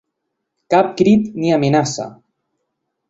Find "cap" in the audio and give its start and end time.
0.73-0.89